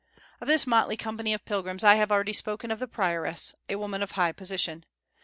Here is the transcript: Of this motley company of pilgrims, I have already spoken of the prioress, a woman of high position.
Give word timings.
Of 0.41 0.47
this 0.47 0.65
motley 0.65 0.97
company 0.97 1.31
of 1.31 1.45
pilgrims, 1.45 1.83
I 1.83 1.93
have 1.93 2.11
already 2.11 2.33
spoken 2.33 2.71
of 2.71 2.79
the 2.79 2.87
prioress, 2.87 3.53
a 3.69 3.75
woman 3.75 4.01
of 4.01 4.13
high 4.13 4.31
position. 4.31 4.83